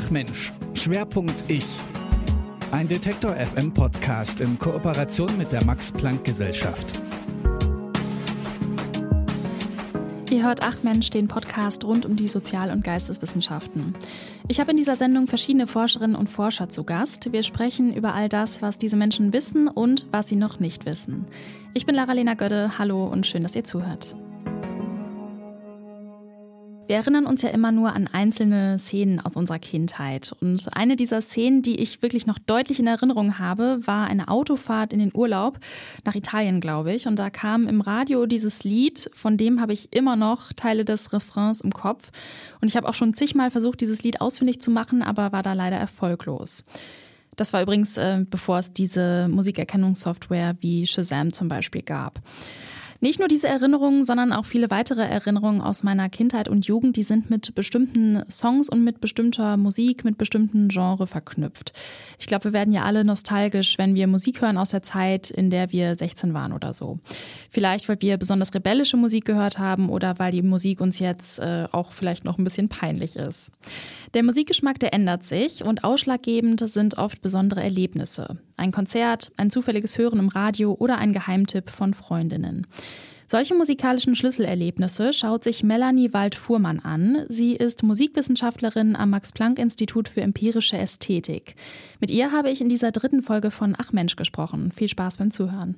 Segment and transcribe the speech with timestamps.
[0.00, 1.66] Ach Mensch, Schwerpunkt Ich.
[2.70, 7.02] Ein Detektor FM Podcast in Kooperation mit der Max Planck Gesellschaft.
[10.30, 13.96] Ihr hört Ach Mensch, den Podcast rund um die Sozial- und Geisteswissenschaften.
[14.46, 17.32] Ich habe in dieser Sendung verschiedene Forscherinnen und Forscher zu Gast.
[17.32, 21.24] Wir sprechen über all das, was diese Menschen wissen und was sie noch nicht wissen.
[21.74, 22.78] Ich bin Lara-Lena Gödde.
[22.78, 24.14] Hallo und schön, dass ihr zuhört.
[26.88, 30.32] Wir erinnern uns ja immer nur an einzelne Szenen aus unserer Kindheit.
[30.40, 34.94] Und eine dieser Szenen, die ich wirklich noch deutlich in Erinnerung habe, war eine Autofahrt
[34.94, 35.58] in den Urlaub
[36.06, 37.06] nach Italien, glaube ich.
[37.06, 41.12] Und da kam im Radio dieses Lied, von dem habe ich immer noch Teile des
[41.12, 42.10] Refrains im Kopf.
[42.62, 45.52] Und ich habe auch schon zigmal versucht, dieses Lied ausfindig zu machen, aber war da
[45.52, 46.64] leider erfolglos.
[47.36, 52.22] Das war übrigens, äh, bevor es diese Musikerkennungssoftware wie Shazam zum Beispiel gab.
[53.00, 57.04] Nicht nur diese Erinnerungen, sondern auch viele weitere Erinnerungen aus meiner Kindheit und Jugend, die
[57.04, 61.72] sind mit bestimmten Songs und mit bestimmter Musik, mit bestimmten Genre verknüpft.
[62.18, 65.48] Ich glaube, wir werden ja alle nostalgisch, wenn wir Musik hören aus der Zeit, in
[65.48, 66.98] der wir 16 waren oder so.
[67.50, 71.68] Vielleicht, weil wir besonders rebellische Musik gehört haben oder weil die Musik uns jetzt äh,
[71.70, 73.52] auch vielleicht noch ein bisschen peinlich ist.
[74.14, 78.38] Der Musikgeschmack, der ändert sich und ausschlaggebend sind oft besondere Erlebnisse.
[78.56, 82.66] Ein Konzert, ein zufälliges Hören im Radio oder ein Geheimtipp von Freundinnen.
[83.30, 87.26] Solche musikalischen Schlüsselerlebnisse schaut sich Melanie Wald-Fuhrmann an.
[87.28, 91.54] Sie ist Musikwissenschaftlerin am Max-Planck-Institut für empirische Ästhetik.
[92.00, 94.72] Mit ihr habe ich in dieser dritten Folge von Ach Mensch gesprochen.
[94.72, 95.76] Viel Spaß beim Zuhören.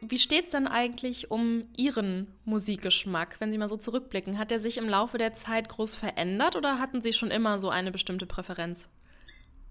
[0.00, 4.36] Wie steht es denn eigentlich um Ihren Musikgeschmack, wenn Sie mal so zurückblicken?
[4.36, 7.68] Hat er sich im Laufe der Zeit groß verändert oder hatten Sie schon immer so
[7.68, 8.88] eine bestimmte Präferenz?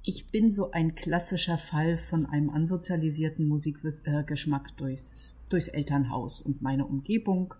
[0.06, 6.86] Ich bin so ein klassischer Fall von einem ansozialisierten Musikgeschmack durchs, durchs Elternhaus und meine
[6.86, 7.54] Umgebung.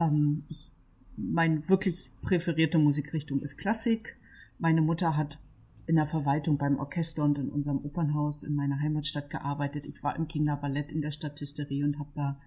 [0.00, 0.72] Ähm, ich,
[1.16, 4.16] meine wirklich präferierte Musikrichtung ist Klassik.
[4.58, 5.38] Meine Mutter hat
[5.86, 9.84] in der Verwaltung beim Orchester und in unserem Opernhaus in meiner Heimatstadt gearbeitet.
[9.84, 12.40] Ich war im Kinderballett in der Statisterie und habe da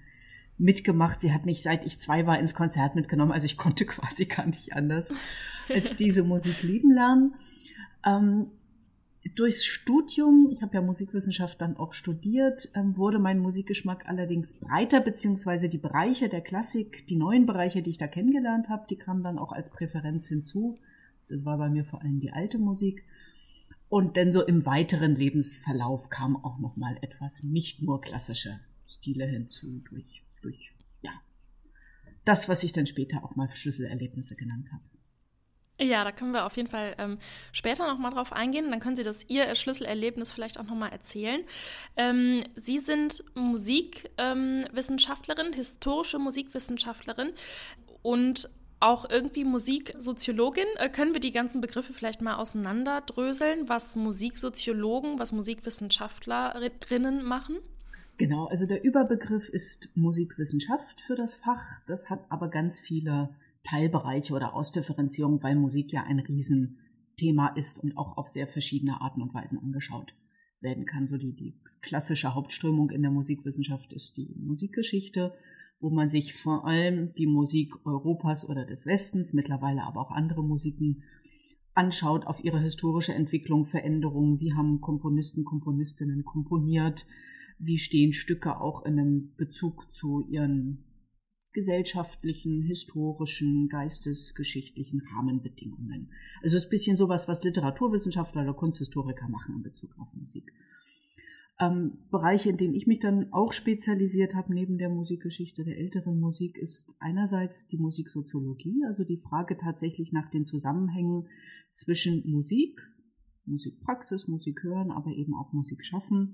[0.58, 1.22] mitgemacht.
[1.22, 3.32] Sie hat mich, seit ich zwei war, ins Konzert mitgenommen.
[3.32, 5.14] Also ich konnte quasi gar nicht anders
[5.70, 7.36] als diese Musik lieben lernen.
[8.04, 8.48] Ähm,
[9.36, 15.00] durchs Studium, ich habe ja Musikwissenschaft dann auch studiert, ähm, wurde mein Musikgeschmack allerdings breiter,
[15.00, 19.24] beziehungsweise die Bereiche der Klassik, die neuen Bereiche, die ich da kennengelernt habe, die kamen
[19.24, 20.80] dann auch als Präferenz hinzu.
[21.28, 23.06] Das war bei mir vor allem die alte Musik.
[23.90, 29.26] Und dann so im weiteren Lebensverlauf kam auch noch mal etwas nicht nur klassische Stile
[29.26, 31.12] hinzu durch, durch ja,
[32.26, 34.84] das, was ich dann später auch mal Schlüsselerlebnisse genannt habe.
[35.82, 37.18] Ja, da können wir auf jeden Fall ähm,
[37.52, 38.70] später noch mal drauf eingehen.
[38.70, 41.42] Dann können Sie das Ihr Schlüsselerlebnis vielleicht auch noch mal erzählen.
[41.98, 47.32] Ähm, Sie sind Musikwissenschaftlerin, ähm, historische Musikwissenschaftlerin
[48.04, 48.48] und
[48.80, 50.68] auch irgendwie Musiksoziologin.
[50.78, 57.58] Äh, können wir die ganzen Begriffe vielleicht mal auseinanderdröseln, was Musiksoziologen, was Musikwissenschaftlerinnen machen?
[58.18, 61.80] Genau, also der Überbegriff ist Musikwissenschaft für das Fach.
[61.88, 63.30] Das hat aber ganz viele
[63.64, 69.22] Teilbereiche oder Ausdifferenzierungen, weil Musik ja ein Riesenthema ist und auch auf sehr verschiedene Arten
[69.22, 70.14] und Weisen angeschaut
[70.60, 71.08] werden kann.
[71.08, 75.34] So die, die klassische Hauptströmung in der Musikwissenschaft ist die Musikgeschichte
[75.82, 80.44] wo man sich vor allem die Musik Europas oder des Westens, mittlerweile aber auch andere
[80.44, 81.04] Musiken
[81.74, 87.08] anschaut auf ihre historische Entwicklung, Veränderungen, wie haben Komponisten, Komponistinnen komponiert,
[87.58, 90.84] wie stehen Stücke auch in einem Bezug zu ihren
[91.54, 96.12] gesellschaftlichen, historischen, geistesgeschichtlichen Rahmenbedingungen.
[96.42, 100.52] Also es ist ein bisschen sowas, was Literaturwissenschaftler oder Kunsthistoriker machen in Bezug auf Musik.
[101.60, 106.20] Ähm, Bereiche, in denen ich mich dann auch spezialisiert habe, neben der Musikgeschichte der älteren
[106.20, 111.28] Musik, ist einerseits die Musiksoziologie, also die Frage tatsächlich nach den Zusammenhängen
[111.74, 112.82] zwischen Musik,
[113.46, 116.34] Musikpraxis, Musik hören, aber eben auch Musik schaffen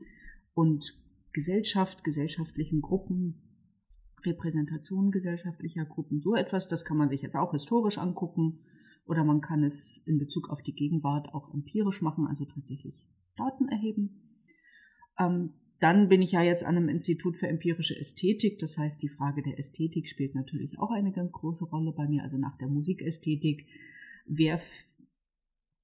[0.54, 0.98] und
[1.34, 3.47] Gesellschaft, gesellschaftlichen Gruppen,
[4.26, 8.60] Repräsentation gesellschaftlicher Gruppen, so etwas, das kann man sich jetzt auch historisch angucken
[9.06, 13.06] oder man kann es in Bezug auf die Gegenwart auch empirisch machen, also tatsächlich
[13.36, 14.42] Daten erheben.
[15.20, 18.58] Ähm, dann bin ich ja jetzt an einem Institut für empirische Ästhetik.
[18.60, 22.24] Das heißt, die Frage der Ästhetik spielt natürlich auch eine ganz große Rolle bei mir.
[22.24, 23.68] Also nach der Musikästhetik.
[24.26, 24.60] Wer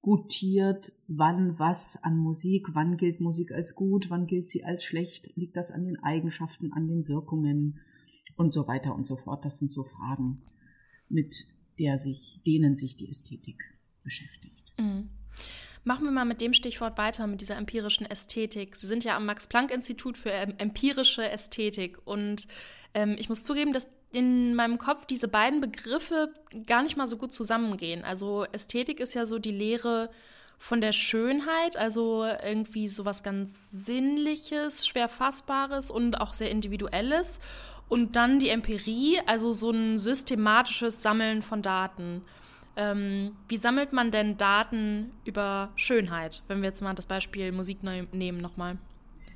[0.00, 5.34] gutiert, wann was an Musik, wann gilt Musik als gut, wann gilt sie als schlecht,
[5.36, 7.80] liegt das an den Eigenschaften, an den Wirkungen
[8.36, 9.44] und so weiter und so fort.
[9.44, 10.42] Das sind so Fragen,
[11.08, 11.46] mit
[11.78, 13.62] der sich, denen sich die Ästhetik
[14.02, 14.72] beschäftigt.
[14.78, 15.10] Mhm.
[15.82, 18.74] Machen wir mal mit dem Stichwort weiter, mit dieser empirischen Ästhetik.
[18.76, 22.46] Sie sind ja am Max-Planck-Institut für empirische Ästhetik und
[22.94, 26.32] ähm, ich muss zugeben, dass in meinem Kopf diese beiden Begriffe
[26.66, 28.04] gar nicht mal so gut zusammengehen.
[28.04, 30.08] Also Ästhetik ist ja so die Lehre
[30.56, 37.40] von der Schönheit, also irgendwie sowas ganz Sinnliches, schwer Fassbares und auch sehr Individuelles.
[37.88, 42.22] Und dann die Empirie, also so ein systematisches Sammeln von Daten.
[42.76, 47.78] Ähm, wie sammelt man denn Daten über Schönheit, wenn wir jetzt mal das Beispiel Musik
[47.82, 48.78] nehmen nochmal?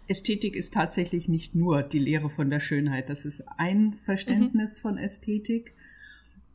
[0.09, 3.11] Ästhetik ist tatsächlich nicht nur die Lehre von der Schönheit.
[3.11, 4.81] Das ist ein Verständnis mhm.
[4.81, 5.75] von Ästhetik.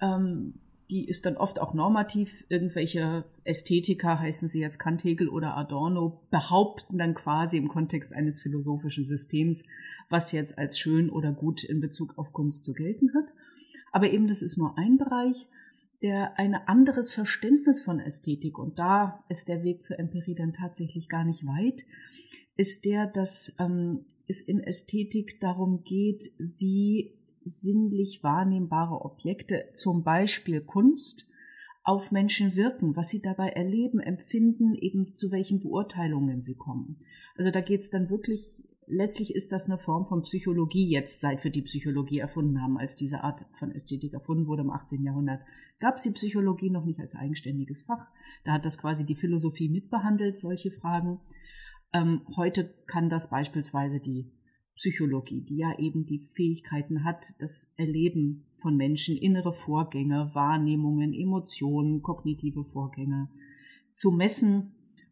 [0.01, 0.55] Ähm,
[0.93, 2.45] die ist dann oft auch normativ.
[2.49, 8.39] Irgendwelche Ästhetiker, heißen sie jetzt Kant, Hegel oder Adorno, behaupten dann quasi im Kontext eines
[8.39, 9.63] philosophischen Systems,
[10.11, 13.33] was jetzt als schön oder gut in Bezug auf Kunst zu gelten hat.
[13.91, 15.47] Aber eben das ist nur ein Bereich,
[16.03, 21.09] der ein anderes Verständnis von Ästhetik, und da ist der Weg zur Empirie dann tatsächlich
[21.09, 21.85] gar nicht weit,
[22.55, 30.61] ist der, dass ähm, es in Ästhetik darum geht, wie sinnlich wahrnehmbare Objekte, zum Beispiel
[30.61, 31.27] Kunst,
[31.83, 36.97] auf Menschen wirken, was sie dabei erleben, empfinden, eben zu welchen Beurteilungen sie kommen.
[37.35, 41.43] Also da geht es dann wirklich, letztlich ist das eine Form von Psychologie jetzt, seit
[41.43, 45.03] wir die Psychologie erfunden haben, als diese Art von Ästhetik erfunden wurde im 18.
[45.03, 45.41] Jahrhundert,
[45.79, 48.11] gab es die Psychologie noch nicht als eigenständiges Fach.
[48.45, 51.19] Da hat das quasi die Philosophie mitbehandelt, solche Fragen.
[51.91, 54.31] Ähm, heute kann das beispielsweise die
[54.75, 62.01] Psychologie, die ja eben die Fähigkeiten hat, das Erleben von Menschen, innere Vorgänge, Wahrnehmungen, Emotionen,
[62.01, 63.29] kognitive Vorgänge
[63.91, 64.71] zu messen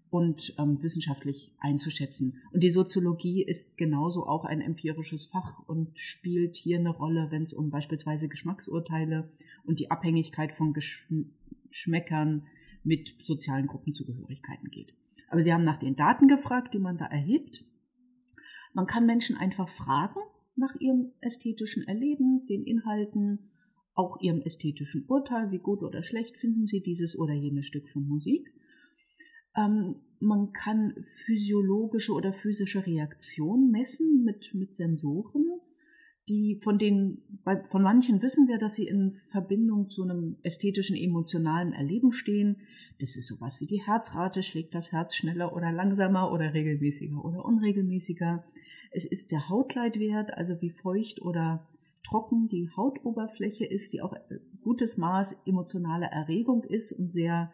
[0.09, 2.37] und ähm, wissenschaftlich einzuschätzen.
[2.51, 7.43] Und die Soziologie ist genauso auch ein empirisches Fach und spielt hier eine Rolle, wenn
[7.43, 9.31] es um beispielsweise Geschmacksurteile
[9.63, 12.45] und die Abhängigkeit von Geschmäckern
[12.83, 14.93] mit sozialen Gruppenzugehörigkeiten geht.
[15.29, 17.63] Aber Sie haben nach den Daten gefragt, die man da erhebt.
[18.73, 20.19] Man kann Menschen einfach fragen
[20.55, 23.51] nach ihrem ästhetischen Erleben, den Inhalten,
[23.93, 28.07] auch ihrem ästhetischen Urteil, wie gut oder schlecht finden sie dieses oder jenes Stück von
[28.07, 28.53] Musik.
[29.55, 30.95] Ähm, man kann
[31.25, 35.45] physiologische oder physische Reaktionen messen mit, mit Sensoren
[36.29, 37.39] die von denen,
[37.69, 42.57] von manchen wissen wir, dass sie in Verbindung zu einem ästhetischen, emotionalen Erleben stehen.
[42.99, 47.43] Das ist sowas wie die Herzrate, schlägt das Herz schneller oder langsamer oder regelmäßiger oder
[47.43, 48.45] unregelmäßiger.
[48.91, 51.67] Es ist der Hautleitwert, also wie feucht oder
[52.03, 54.13] trocken die Hautoberfläche ist, die auch
[54.61, 57.51] gutes Maß emotionaler Erregung ist und sehr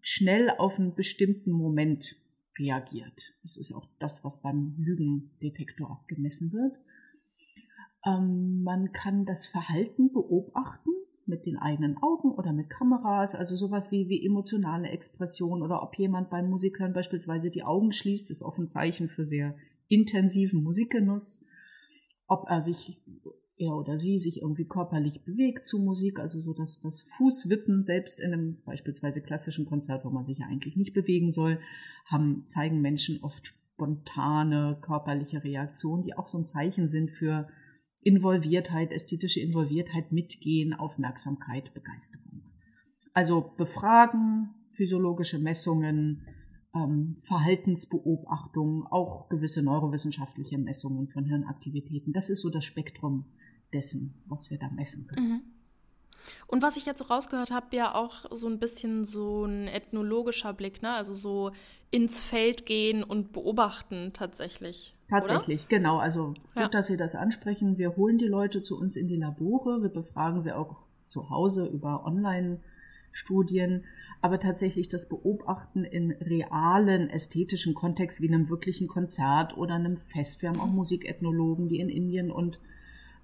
[0.00, 2.16] schnell auf einen bestimmten Moment
[2.58, 3.34] reagiert.
[3.42, 6.76] Das ist auch das, was beim Lügendetektor gemessen wird.
[8.04, 10.90] Ähm, man kann das Verhalten beobachten
[11.26, 15.96] mit den eigenen Augen oder mit Kameras, also sowas wie, wie emotionale Expression oder ob
[15.96, 19.54] jemand beim Musikern beispielsweise die Augen schließt, ist oft ein Zeichen für sehr
[19.88, 21.44] intensiven Musikgenuss.
[22.26, 23.00] Ob er sich,
[23.56, 28.18] er oder sie sich irgendwie körperlich bewegt zu Musik, also so dass das Fußwippen selbst
[28.18, 31.60] in einem beispielsweise klassischen Konzert, wo man sich ja eigentlich nicht bewegen soll,
[32.06, 37.48] haben, zeigen Menschen oft spontane körperliche Reaktionen, die auch so ein Zeichen sind für
[38.02, 42.42] Involviertheit, ästhetische Involviertheit, Mitgehen, Aufmerksamkeit, Begeisterung.
[43.14, 46.26] Also befragen, physiologische Messungen,
[46.74, 52.12] ähm, Verhaltensbeobachtungen, auch gewisse neurowissenschaftliche Messungen von Hirnaktivitäten.
[52.12, 53.26] Das ist so das Spektrum
[53.72, 55.28] dessen, was wir da messen können.
[55.28, 55.40] Mhm.
[56.46, 60.52] Und was ich jetzt so rausgehört habe, ja auch so ein bisschen so ein ethnologischer
[60.52, 60.92] Blick, ne?
[60.92, 61.52] Also so
[61.90, 64.92] ins Feld gehen und beobachten tatsächlich.
[65.08, 65.68] Tatsächlich, oder?
[65.68, 65.98] genau.
[65.98, 66.68] Also gut, ja.
[66.68, 67.76] dass Sie das ansprechen.
[67.76, 70.76] Wir holen die Leute zu uns in die Labore, wir befragen sie auch
[71.06, 73.84] zu Hause über Online-Studien.
[74.22, 80.42] Aber tatsächlich das Beobachten in realen ästhetischen Kontext wie einem wirklichen Konzert oder einem Fest.
[80.42, 80.76] Wir haben auch mhm.
[80.76, 82.58] Musikethnologen, die in Indien und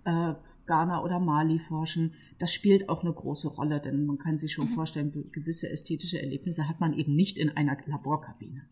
[0.08, 0.34] äh,
[0.66, 4.70] Ghana oder Mali forschen, das spielt auch eine große Rolle, denn man kann sich schon
[4.70, 4.74] mhm.
[4.74, 8.62] vorstellen, gewisse ästhetische Erlebnisse hat man eben nicht in einer Laborkabine.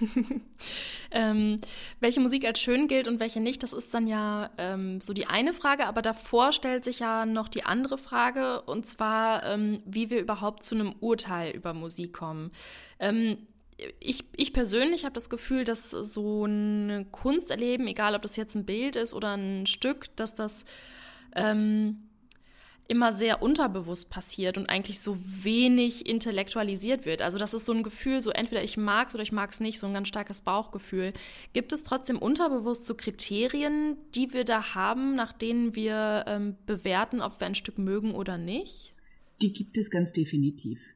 [1.10, 1.60] ähm,
[2.00, 5.26] welche Musik als schön gilt und welche nicht, das ist dann ja ähm, so die
[5.26, 10.08] eine Frage, aber davor stellt sich ja noch die andere Frage, und zwar, ähm, wie
[10.08, 12.50] wir überhaupt zu einem Urteil über Musik kommen.
[14.00, 18.64] Ich, ich persönlich habe das Gefühl, dass so ein Kunsterleben, egal ob das jetzt ein
[18.64, 20.64] Bild ist oder ein Stück, dass das
[21.34, 22.06] ähm,
[22.88, 27.22] immer sehr unterbewusst passiert und eigentlich so wenig intellektualisiert wird.
[27.22, 29.60] Also das ist so ein Gefühl, so entweder ich mag es oder ich mag es
[29.60, 31.12] nicht, so ein ganz starkes Bauchgefühl.
[31.52, 37.20] Gibt es trotzdem unterbewusst so Kriterien, die wir da haben, nach denen wir ähm, bewerten,
[37.20, 38.94] ob wir ein Stück mögen oder nicht?
[39.42, 40.95] Die gibt es ganz definitiv.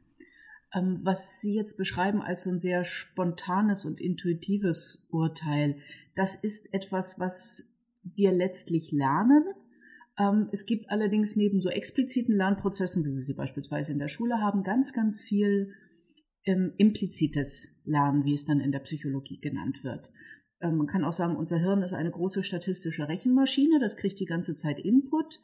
[0.72, 5.76] Ähm, was Sie jetzt beschreiben als so ein sehr spontanes und intuitives Urteil,
[6.14, 7.72] das ist etwas, was
[8.02, 9.44] wir letztlich lernen,
[10.18, 14.40] Ähm, es gibt allerdings neben so expliziten Lernprozessen, wie wir sie beispielsweise in der Schule
[14.40, 15.72] haben, ganz, ganz viel
[16.44, 20.10] ähm, implizites Lernen, wie es dann in der Psychologie genannt wird.
[20.62, 24.54] Man kann auch sagen, unser Hirn ist eine große statistische Rechenmaschine, das kriegt die ganze
[24.56, 25.40] Zeit Input.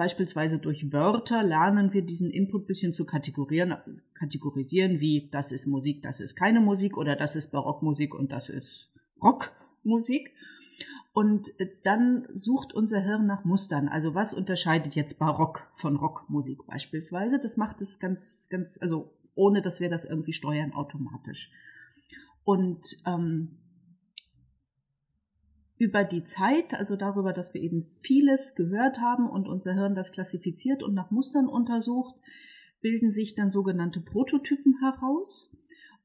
[0.00, 3.76] Beispielsweise durch Wörter lernen wir diesen Input bisschen zu kategorieren,
[4.14, 8.48] kategorisieren, wie das ist Musik, das ist keine Musik oder das ist Barockmusik und das
[8.48, 10.32] ist Rockmusik.
[11.12, 13.88] Und äh, dann sucht unser Hirn nach Mustern.
[13.88, 17.38] Also was unterscheidet jetzt Barock von Rockmusik beispielsweise?
[17.38, 21.50] Das macht es ganz, ganz, also ohne dass wir das irgendwie steuern automatisch.
[22.42, 23.58] Und ähm,
[25.80, 30.12] über die Zeit, also darüber, dass wir eben vieles gehört haben und unser Hirn das
[30.12, 32.14] klassifiziert und nach Mustern untersucht,
[32.82, 35.56] bilden sich dann sogenannte Prototypen heraus.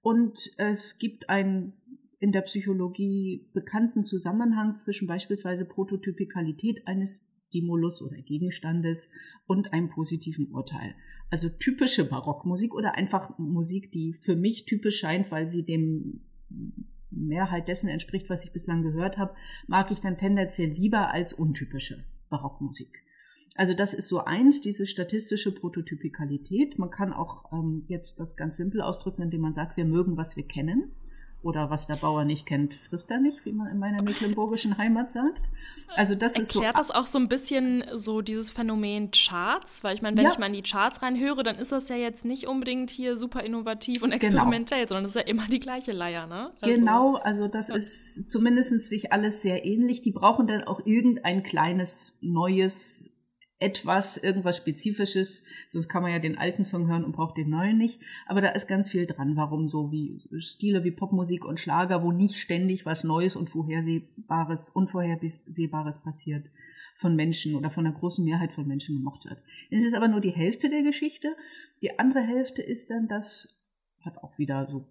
[0.02, 1.74] Und es gibt einen
[2.20, 9.10] in der Psychologie bekannten Zusammenhang zwischen beispielsweise Prototypikalität eines Stimulus oder Gegenstandes
[9.46, 10.96] und einem positiven Urteil.
[11.30, 16.22] Also typische Barockmusik oder einfach Musik, die für mich typisch scheint, weil sie dem
[17.16, 19.36] Mehrheit dessen entspricht, was ich bislang gehört habe,
[19.68, 23.04] mag ich dann tendenziell lieber als untypische Barockmusik.
[23.56, 26.78] Also das ist so eins, diese statistische Prototypikalität.
[26.78, 30.36] Man kann auch ähm, jetzt das ganz simpel ausdrücken, indem man sagt, wir mögen, was
[30.36, 30.92] wir kennen
[31.46, 35.12] oder was der Bauer nicht kennt, frisst er nicht, wie man in meiner mecklenburgischen Heimat
[35.12, 35.52] sagt.
[35.96, 36.60] Also das Erklärt ist so.
[36.60, 39.84] Erklärt das auch so ein bisschen so dieses Phänomen Charts?
[39.84, 40.32] Weil ich meine, wenn ja.
[40.32, 43.44] ich mal in die Charts reinhöre, dann ist das ja jetzt nicht unbedingt hier super
[43.44, 44.16] innovativ und genau.
[44.16, 44.88] experimentell, genau.
[44.88, 46.48] sondern das ist ja immer die gleiche Leier, ne?
[46.62, 47.76] Also, genau, also das ja.
[47.76, 50.02] ist zumindest sich alles sehr ähnlich.
[50.02, 53.12] Die brauchen dann auch irgendein kleines neues
[53.60, 55.44] etwas, irgendwas Spezifisches.
[55.68, 58.02] Sonst kann man ja den alten Song hören und braucht den neuen nicht.
[58.26, 59.36] Aber da ist ganz viel dran.
[59.36, 64.70] Warum so wie Stile wie Popmusik und Schlager, wo nicht ständig was Neues und Vorhersehbares,
[64.70, 66.50] Unvorhersehbares passiert
[66.96, 69.42] von Menschen oder von einer großen Mehrheit von Menschen gemocht wird.
[69.70, 71.36] Es ist aber nur die Hälfte der Geschichte.
[71.82, 73.60] Die andere Hälfte ist dann, das
[74.02, 74.88] hat auch wieder so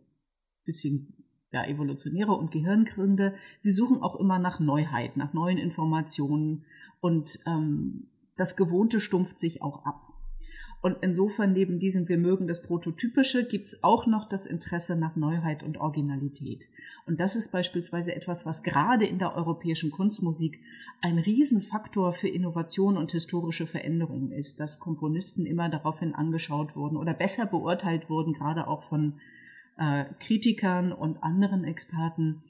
[0.64, 1.14] bisschen
[1.50, 3.35] ja, evolutionäre und Gehirngründe.
[3.62, 6.64] Wir suchen auch immer nach Neuheit, nach neuen Informationen
[7.00, 10.14] und ähm, das Gewohnte stumpft sich auch ab.
[10.84, 15.62] Und insofern neben diesem Wir mögen das Prototypische gibt's auch noch das Interesse nach Neuheit
[15.62, 16.68] und Originalität.
[17.06, 20.60] Und das ist beispielsweise etwas, was gerade in der europäischen Kunstmusik
[21.00, 27.14] ein Riesenfaktor für Innovation und historische Veränderungen ist, dass Komponisten immer daraufhin angeschaut wurden oder
[27.14, 29.14] besser beurteilt wurden, gerade auch von
[29.78, 32.42] äh, Kritikern und anderen Experten,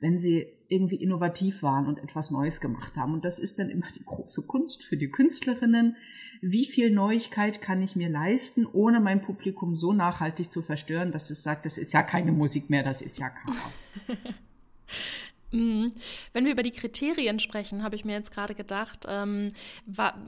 [0.00, 3.14] wenn sie irgendwie innovativ waren und etwas Neues gemacht haben.
[3.14, 5.96] Und das ist dann immer die große Kunst für die Künstlerinnen.
[6.40, 11.30] Wie viel Neuigkeit kann ich mir leisten, ohne mein Publikum so nachhaltig zu verstören, dass
[11.30, 13.94] es sagt, das ist ja keine Musik mehr, das ist ja Chaos.
[15.52, 15.90] Mhm.
[16.32, 19.52] Wenn wir über die Kriterien sprechen, habe ich mir jetzt gerade gedacht, ähm,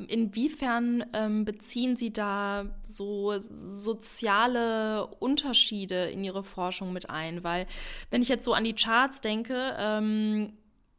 [0.09, 7.45] inwiefern ähm, beziehen Sie da so soziale Unterschiede in Ihre Forschung mit ein?
[7.45, 7.67] Weil
[8.11, 10.53] wenn ich jetzt so an die Charts denke, ähm,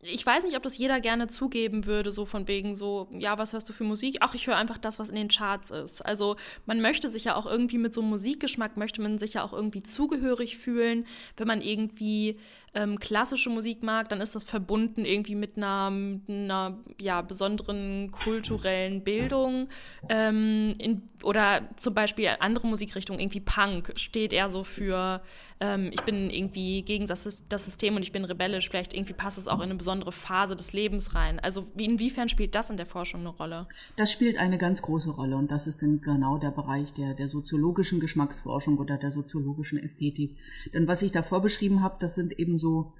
[0.03, 3.53] ich weiß nicht, ob das jeder gerne zugeben würde, so von wegen so, ja, was
[3.53, 4.17] hörst du für Musik?
[4.19, 6.01] Ach, ich höre einfach das, was in den Charts ist.
[6.01, 9.43] Also man möchte sich ja auch irgendwie mit so einem Musikgeschmack, möchte man sich ja
[9.43, 11.05] auch irgendwie zugehörig fühlen.
[11.38, 12.38] Wenn man irgendwie
[12.74, 15.91] ähm, klassische Musik mag, dann ist das verbunden irgendwie mit einer,
[16.27, 19.69] einer ja, besonderen kulturellen Bildung.
[20.10, 25.22] Ähm, in, oder zum Beispiel andere Musikrichtungen, irgendwie Punk, steht eher so für,
[25.60, 28.70] ähm, ich bin irgendwie gegen das, das, System und ich bin rebellisch.
[28.70, 31.39] Vielleicht irgendwie passt es auch in eine besondere Phase des Lebens rein.
[31.39, 33.68] Also wie, inwiefern spielt das in der Forschung eine Rolle?
[33.96, 37.27] Das spielt eine ganz große Rolle und das ist dann genau der Bereich der, der
[37.27, 40.38] soziologischen Geschmacksforschung oder der soziologischen Ästhetik.
[40.74, 42.94] Denn was ich davor beschrieben habe, das sind eben so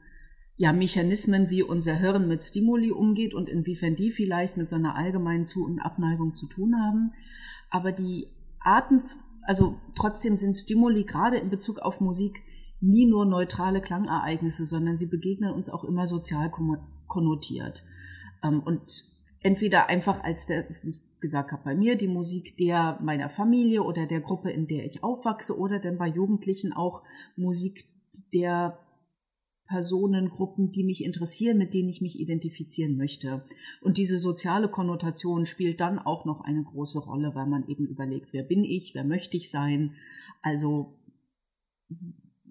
[0.56, 4.96] ja, Mechanismen, wie unser Hirn mit Stimuli umgeht und inwiefern die vielleicht mit so einer
[4.96, 7.12] allgemeinen Zu- und Abneigung zu tun haben.
[7.74, 8.28] Aber die
[8.60, 9.02] Arten,
[9.42, 12.44] also trotzdem sind Stimuli gerade in Bezug auf Musik
[12.82, 16.52] nie nur neutrale Klangereignisse, sondern sie begegnen uns auch immer sozial
[17.08, 17.84] konnotiert.
[18.44, 19.06] Ähm, und
[19.40, 23.82] entweder einfach als der, wie ich gesagt habe, bei mir die Musik der meiner Familie
[23.82, 27.02] oder der Gruppe, in der ich aufwachse, oder dann bei Jugendlichen auch
[27.36, 27.86] Musik
[28.36, 28.78] der
[29.68, 33.46] Personengruppen, die mich interessieren, mit denen ich mich identifizieren möchte.
[33.82, 38.34] Und diese soziale Konnotation spielt dann auch noch eine große Rolle, weil man eben überlegt,
[38.34, 39.96] wer bin ich, wer möchte ich sein.
[40.42, 40.98] Also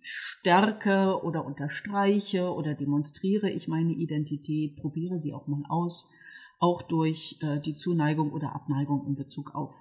[0.01, 6.11] stärke oder unterstreiche oder demonstriere ich meine Identität, probiere sie auch mal aus,
[6.59, 9.73] auch durch äh, die Zuneigung oder Abneigung in Bezug auf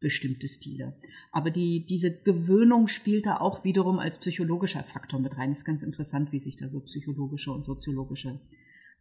[0.00, 0.96] bestimmte Stile.
[1.32, 5.50] Aber die, diese Gewöhnung spielt da auch wiederum als psychologischer Faktor mit rein.
[5.50, 8.40] ist ganz interessant, wie sich da so psychologische und soziologische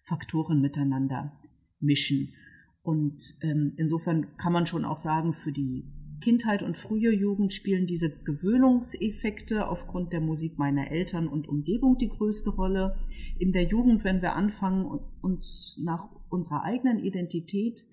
[0.02, 1.40] Faktoren miteinander
[1.80, 2.34] mischen.
[2.82, 5.86] Und ähm, insofern kann man schon auch sagen, für die
[6.22, 12.10] Kindheit und frühe Jugend spielen diese Gewöhnungseffekte aufgrund der Musik meiner Eltern und Umgebung die
[12.10, 12.96] größte Rolle.
[13.38, 14.86] In der Jugend, wenn wir anfangen,
[15.22, 17.86] uns nach unserer eigenen Identität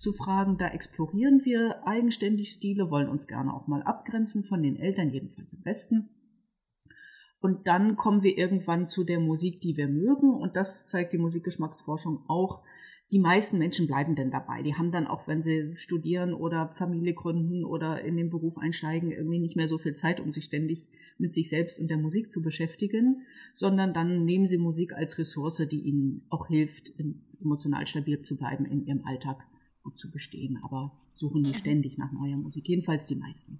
[0.00, 4.76] zu fragen, da explorieren wir eigenständig Stile, wollen uns gerne auch mal abgrenzen von den
[4.76, 6.08] Eltern, jedenfalls im Westen.
[7.38, 10.32] Und dann kommen wir irgendwann zu der Musik, die wir mögen.
[10.32, 12.62] Und das zeigt die Musikgeschmacksforschung auch,
[13.12, 14.62] die meisten Menschen bleiben denn dabei.
[14.62, 19.10] Die haben dann auch, wenn sie studieren oder Familie gründen oder in den Beruf einsteigen,
[19.10, 20.88] irgendwie nicht mehr so viel Zeit, um sich ständig
[21.18, 25.66] mit sich selbst und der Musik zu beschäftigen, sondern dann nehmen sie Musik als Ressource,
[25.70, 26.92] die ihnen auch hilft,
[27.40, 29.49] emotional stabil zu bleiben in ihrem Alltag
[29.82, 31.54] gut zu bestehen, aber suchen mhm.
[31.54, 32.68] ständig nach neuer Musik.
[32.68, 33.58] Jedenfalls die meisten.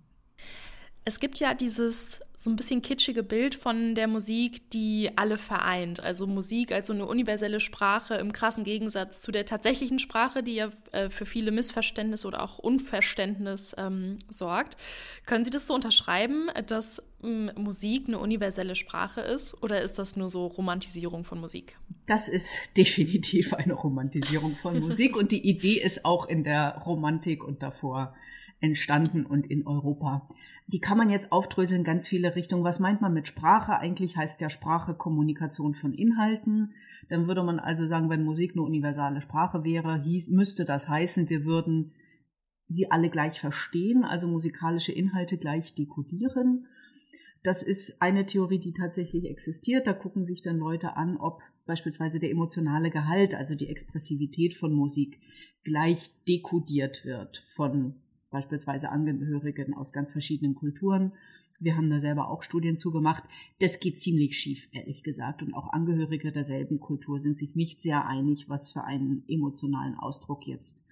[1.04, 6.00] Es gibt ja dieses so ein bisschen kitschige Bild von der Musik, die alle vereint.
[6.00, 10.54] Also Musik als so eine universelle Sprache im krassen Gegensatz zu der tatsächlichen Sprache, die
[10.54, 14.78] ja äh, für viele Missverständnisse oder auch Unverständnis ähm, sorgt.
[15.26, 20.16] Können Sie das so unterschreiben, dass ähm, Musik eine universelle Sprache ist oder ist das
[20.16, 21.76] nur so Romantisierung von Musik?
[22.06, 27.44] Das ist definitiv eine Romantisierung von Musik und die Idee ist auch in der Romantik
[27.44, 28.14] und davor
[28.60, 30.28] entstanden und in Europa.
[30.72, 32.62] Die kann man jetzt aufdröseln in ganz viele Richtungen.
[32.62, 33.76] Was meint man mit Sprache?
[33.76, 36.74] Eigentlich heißt ja Sprache Kommunikation von Inhalten.
[37.08, 41.28] Dann würde man also sagen, wenn Musik eine universale Sprache wäre, hieß, müsste das heißen,
[41.28, 41.92] wir würden
[42.68, 46.68] sie alle gleich verstehen, also musikalische Inhalte gleich dekodieren.
[47.42, 49.88] Das ist eine Theorie, die tatsächlich existiert.
[49.88, 54.72] Da gucken sich dann Leute an, ob beispielsweise der emotionale Gehalt, also die Expressivität von
[54.72, 55.18] Musik,
[55.64, 57.96] gleich dekodiert wird von
[58.30, 61.12] beispielsweise Angehörigen aus ganz verschiedenen Kulturen.
[61.58, 63.24] Wir haben da selber auch Studien zugemacht.
[63.58, 65.42] Das geht ziemlich schief, ehrlich gesagt.
[65.42, 70.46] Und auch Angehörige derselben Kultur sind sich nicht sehr einig, was für einen emotionalen Ausdruck
[70.46, 70.84] jetzt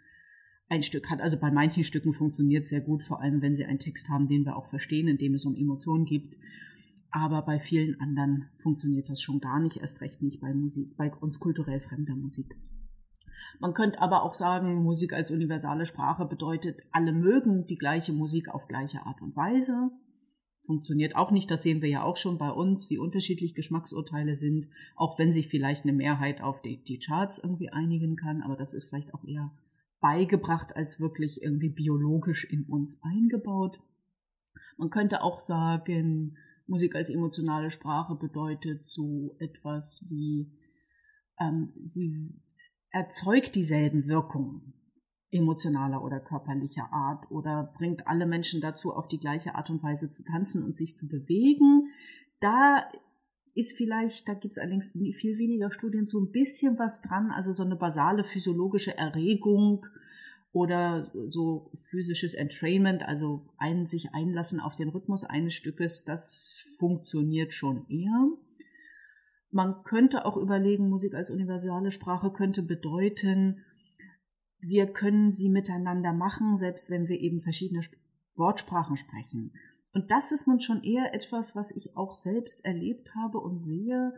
[0.68, 1.23] ein Stück hat.
[1.23, 4.45] Also bei manchen Stücken funktioniert sehr gut, vor allem wenn sie einen Text haben, den
[4.45, 6.36] wir auch verstehen, in dem es um Emotionen geht.
[7.10, 11.10] Aber bei vielen anderen funktioniert das schon gar nicht, erst recht nicht bei Musik, bei
[11.15, 12.54] uns kulturell fremder Musik.
[13.61, 18.49] Man könnte aber auch sagen, Musik als universale Sprache bedeutet, alle mögen die gleiche Musik
[18.49, 19.91] auf gleiche Art und Weise.
[20.65, 24.69] Funktioniert auch nicht, das sehen wir ja auch schon bei uns, wie unterschiedlich Geschmacksurteile sind,
[24.97, 28.75] auch wenn sich vielleicht eine Mehrheit auf die, die Charts irgendwie einigen kann, aber das
[28.75, 29.51] ist vielleicht auch eher
[30.01, 33.81] beigebracht als wirklich irgendwie biologisch in uns eingebaut.
[34.77, 40.53] Man könnte auch sagen, Musik als emotionale Sprache bedeutet so etwas wie,
[41.41, 42.43] ähm, sie
[42.91, 44.75] erzeugt dieselben Wirkungen
[45.31, 50.09] emotionaler oder körperlicher Art oder bringt alle Menschen dazu, auf die gleiche Art und Weise
[50.09, 51.91] zu tanzen und sich zu bewegen.
[52.41, 52.89] Da
[53.55, 57.53] ist vielleicht, da gibt es allerdings viel weniger Studien so ein bisschen was dran, also
[57.53, 59.85] so eine basale physiologische Erregung
[60.53, 67.53] oder so physisches Entrainment, also ein, sich einlassen auf den Rhythmus eines Stückes, das funktioniert
[67.53, 68.29] schon eher.
[69.50, 73.65] Man könnte auch überlegen, Musik als universale Sprache könnte bedeuten,
[74.61, 77.82] wir können sie miteinander machen, selbst wenn wir eben verschiedene
[78.37, 79.52] Wortsprachen sprechen.
[79.93, 84.13] Und das ist nun schon eher etwas, was ich auch selbst erlebt habe und sehe.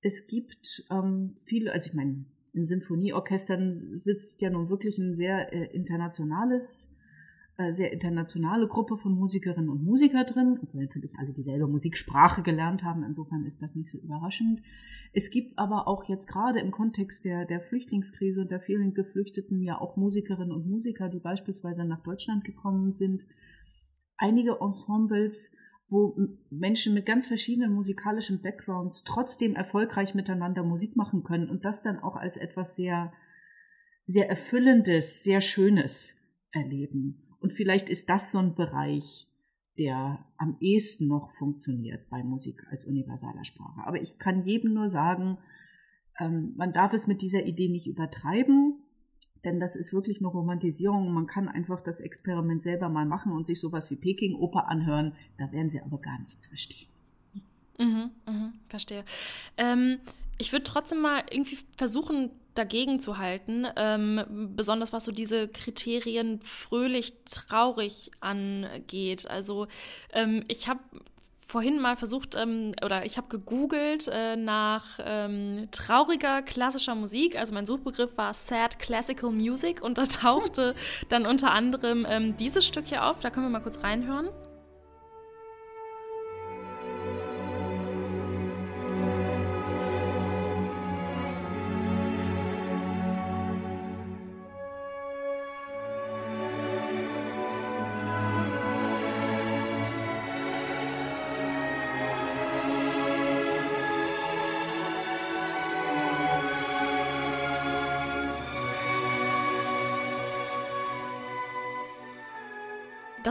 [0.00, 5.52] Es gibt ähm, viele, also ich meine, in Sinfonieorchestern sitzt ja nun wirklich ein sehr
[5.52, 6.94] äh, internationales
[7.58, 12.82] äh, sehr internationale Gruppe von Musikerinnen und Musiker drin, obwohl natürlich alle dieselbe Musiksprache gelernt
[12.82, 13.04] haben.
[13.04, 14.62] Insofern ist das nicht so überraschend.
[15.12, 19.60] Es gibt aber auch jetzt gerade im Kontext der, der Flüchtlingskrise und der vielen Geflüchteten
[19.60, 23.26] ja auch Musikerinnen und Musiker, die beispielsweise nach Deutschland gekommen sind.
[24.16, 25.54] Einige Ensembles,
[25.90, 26.16] wo
[26.48, 31.98] Menschen mit ganz verschiedenen musikalischen Backgrounds trotzdem erfolgreich miteinander Musik machen können und das dann
[31.98, 33.12] auch als etwas sehr,
[34.06, 36.16] sehr Erfüllendes, sehr Schönes
[36.50, 37.31] erleben.
[37.42, 39.26] Und vielleicht ist das so ein Bereich,
[39.78, 43.80] der am ehesten noch funktioniert bei Musik als universaler Sprache.
[43.84, 45.38] Aber ich kann jedem nur sagen,
[46.18, 48.76] ähm, man darf es mit dieser Idee nicht übertreiben,
[49.44, 51.12] denn das ist wirklich eine Romantisierung.
[51.12, 55.16] Man kann einfach das Experiment selber mal machen und sich sowas wie Peking-Oper anhören.
[55.38, 56.88] Da werden sie aber gar nichts verstehen.
[57.78, 59.04] Mhm, mhm, verstehe.
[59.56, 59.98] Ähm,
[60.38, 66.40] ich würde trotzdem mal irgendwie versuchen, dagegen zu halten, ähm, besonders was so diese Kriterien
[66.42, 69.28] fröhlich, traurig angeht.
[69.28, 69.66] Also
[70.12, 70.80] ähm, ich habe
[71.52, 77.38] vorhin mal versucht ähm, oder ich habe gegoogelt äh, nach ähm, trauriger klassischer Musik.
[77.38, 80.74] Also mein Suchbegriff war Sad Classical Music und da tauchte
[81.10, 83.20] dann unter anderem ähm, dieses Stück hier auf.
[83.20, 84.28] Da können wir mal kurz reinhören.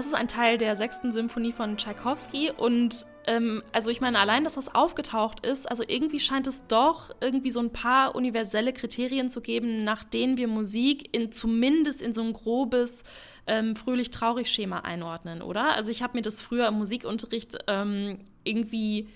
[0.02, 4.44] Das ist ein Teil der sechsten Symphonie von Tchaikovsky und ähm, also ich meine, allein,
[4.44, 9.30] dass das aufgetaucht ist, also irgendwie scheint es doch irgendwie so ein paar universelle Kriterien
[9.30, 13.04] zu geben, nach denen wir Musik in zumindest in so ein grobes
[13.46, 15.76] ähm, fröhlich-traurig-Schema einordnen, oder?
[15.76, 19.08] Also ich habe mir das früher im Musikunterricht ähm, irgendwie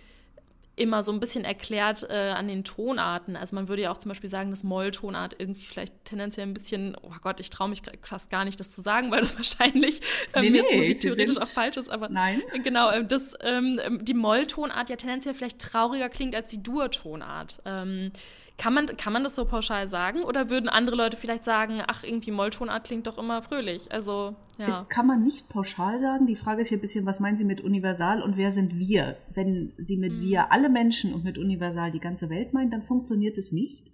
[0.77, 3.35] immer so ein bisschen erklärt äh, an den Tonarten.
[3.35, 6.97] Also man würde ja auch zum Beispiel sagen, dass Molltonart irgendwie vielleicht tendenziell ein bisschen,
[7.01, 10.01] oh Gott, ich traue mich fast gar nicht, das zu sagen, weil das wahrscheinlich
[10.33, 11.89] ähm, nee, nee, jetzt theoretisch auch falsch ist.
[11.89, 12.41] Aber nein.
[12.63, 17.61] genau, äh, dass ähm, die Molltonart ja tendenziell vielleicht trauriger klingt als die Dur-Tonart.
[17.65, 18.11] Ähm,
[18.57, 20.23] kann man, kann man das so pauschal sagen?
[20.23, 23.91] Oder würden andere Leute vielleicht sagen, ach, irgendwie Molltonart klingt doch immer fröhlich?
[23.91, 24.67] Also, ja.
[24.67, 26.25] Das kann man nicht pauschal sagen.
[26.25, 29.17] Die Frage ist hier ein bisschen, was meinen Sie mit universal und wer sind wir?
[29.33, 30.21] Wenn Sie mit mhm.
[30.21, 33.91] wir alle Menschen und mit universal die ganze Welt meinen, dann funktioniert es nicht.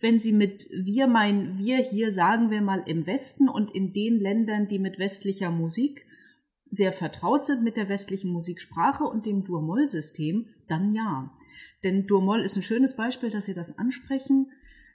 [0.00, 4.20] Wenn Sie mit wir meinen, wir hier sagen wir mal im Westen und in den
[4.20, 6.06] Ländern, die mit westlicher Musik
[6.70, 11.32] sehr vertraut sind mit der westlichen Musiksprache und dem Dur-Moll-System, dann ja.
[11.82, 14.50] Denn Dur-Moll ist ein schönes Beispiel, dass Sie das ansprechen,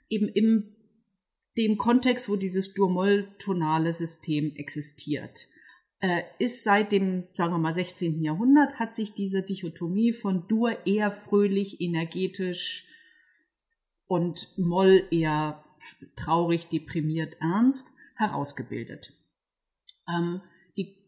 [0.08, 0.76] eben im
[1.56, 5.48] dem Kontext, wo dieses Dur-Moll-tonale System existiert.
[6.00, 8.22] Äh, ist seit dem, sagen wir mal, 16.
[8.22, 12.86] Jahrhundert hat sich diese Dichotomie von Dur eher fröhlich, energetisch
[14.06, 15.62] und Moll eher
[16.16, 19.12] traurig, deprimiert, ernst herausgebildet.
[20.08, 20.40] Ähm,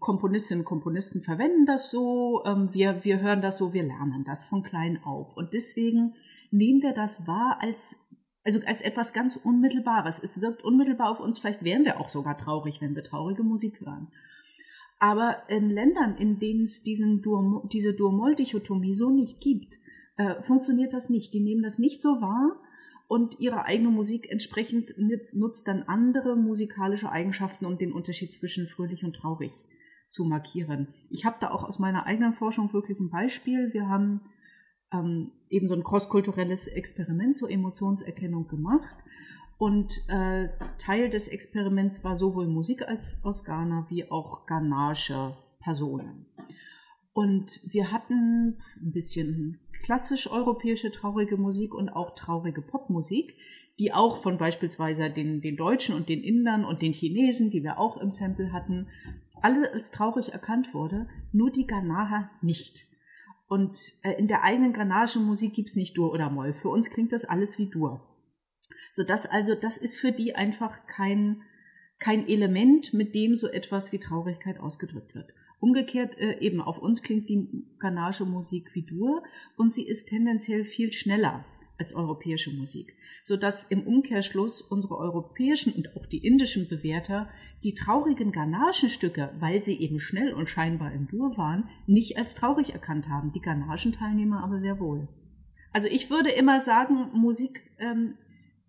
[0.02, 4.44] Komponistinnen und Komponisten verwenden das so, ähm, wir, wir hören das so, wir lernen das
[4.44, 5.34] von klein auf.
[5.36, 6.14] Und deswegen
[6.50, 7.96] nehmen wir das wahr als,
[8.44, 10.20] also als etwas ganz Unmittelbares.
[10.22, 13.80] Es wirkt unmittelbar auf uns, vielleicht wären wir auch sogar traurig, wenn wir traurige Musik
[13.80, 14.08] hören.
[14.98, 19.78] Aber in Ländern, in denen es diesen Dur, diese Dur-Moll-Dichotomie so nicht gibt,
[20.16, 21.32] äh, funktioniert das nicht.
[21.32, 22.60] Die nehmen das nicht so wahr
[23.08, 29.04] und ihre eigene Musik entsprechend nutzt dann andere musikalische Eigenschaften, um den Unterschied zwischen fröhlich
[29.04, 29.52] und traurig
[30.12, 30.88] zu markieren.
[31.08, 33.72] Ich habe da auch aus meiner eigenen Forschung wirklich ein Beispiel.
[33.72, 34.20] Wir haben
[34.92, 38.96] ähm, eben so ein crosskulturelles Experiment zur Emotionserkennung gemacht.
[39.56, 46.26] Und äh, Teil des Experiments war sowohl Musik als aus Ghana wie auch ghanaische Personen.
[47.14, 53.34] Und wir hatten ein bisschen klassisch europäische traurige Musik und auch traurige Popmusik,
[53.78, 57.78] die auch von beispielsweise den, den Deutschen und den Indern und den Chinesen, die wir
[57.78, 58.88] auch im Sample hatten,
[59.42, 62.86] alle als traurig erkannt wurde, nur die Ghanaer nicht.
[63.48, 66.52] Und äh, in der eigenen ghanaischen Musik gibt's nicht Dur oder Moll.
[66.52, 68.08] Für uns klingt das alles wie Dur.
[68.92, 71.42] So dass also, das ist für die einfach kein,
[71.98, 75.32] kein Element, mit dem so etwas wie Traurigkeit ausgedrückt wird.
[75.60, 79.22] Umgekehrt äh, eben auf uns klingt die ghanaische Musik wie Dur
[79.56, 81.44] und sie ist tendenziell viel schneller
[81.82, 87.28] als europäische Musik, so dass im Umkehrschluss unsere europäischen und auch die indischen Bewerter
[87.64, 92.36] die traurigen ghanaischen Stücke, weil sie eben schnell und scheinbar in Dur waren, nicht als
[92.36, 95.08] traurig erkannt haben, die ghanaischen Teilnehmer aber sehr wohl.
[95.72, 98.14] Also ich würde immer sagen, Musik ähm,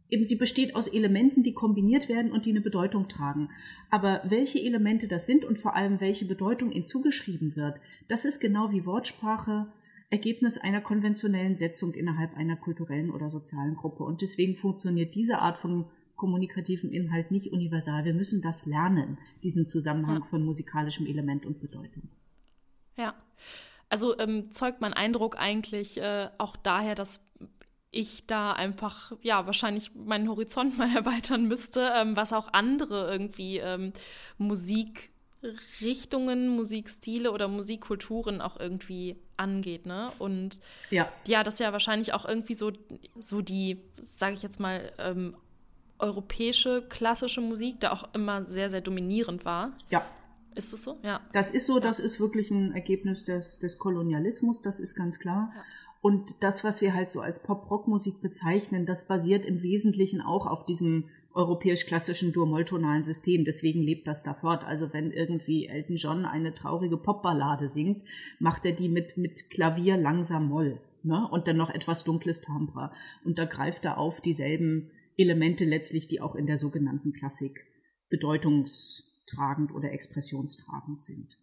[0.10, 3.50] eben sie besteht aus Elementen, die kombiniert werden und die eine Bedeutung tragen.
[3.92, 8.40] Aber welche Elemente das sind und vor allem welche Bedeutung ihnen zugeschrieben wird, das ist
[8.40, 9.72] genau wie Wortsprache
[10.14, 14.04] Ergebnis einer konventionellen Setzung innerhalb einer kulturellen oder sozialen Gruppe.
[14.04, 18.06] Und deswegen funktioniert diese Art von kommunikativen Inhalt nicht universal.
[18.06, 22.04] Wir müssen das lernen, diesen Zusammenhang von musikalischem Element und Bedeutung.
[22.96, 23.16] Ja.
[23.90, 27.26] Also ähm, zeugt mein Eindruck eigentlich äh, auch daher, dass
[27.90, 33.58] ich da einfach, ja, wahrscheinlich meinen Horizont mal erweitern müsste, ähm, was auch andere irgendwie
[33.58, 33.94] ähm,
[34.38, 40.12] Musikrichtungen, Musikstile oder Musikkulturen auch irgendwie angeht, ne?
[40.20, 42.72] Und ja, ja das ist ja wahrscheinlich auch irgendwie so,
[43.20, 45.36] so die, sage ich jetzt mal, ähm,
[46.00, 49.72] europäische klassische Musik, da auch immer sehr, sehr dominierend war.
[49.90, 50.06] Ja.
[50.56, 51.00] Ist das so?
[51.02, 51.22] Ja.
[51.32, 51.80] Das ist so, ja.
[51.80, 55.52] das ist wirklich ein Ergebnis des, des Kolonialismus, das ist ganz klar.
[55.56, 55.64] Ja.
[56.02, 60.66] Und das, was wir halt so als Pop-Rock-Musik bezeichnen, das basiert im Wesentlichen auch auf
[60.66, 63.46] diesem europäisch-klassischen Dur-Moll-tonalen System.
[63.46, 64.64] Deswegen lebt das da fort.
[64.64, 68.04] Also wenn irgendwie Elton John eine traurige Popballade singt,
[68.40, 70.80] macht er die mit, mit Klavier langsam Moll.
[71.04, 71.28] Ne?
[71.30, 72.92] Und dann noch etwas dunkles Timbre.
[73.24, 77.66] Und da greift er auf dieselben Elemente letztlich, die auch in der sogenannten Klassik
[78.10, 81.38] bedeutungstragend oder expressionstragend sind.